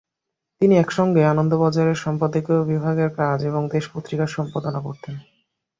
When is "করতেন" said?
4.81-5.15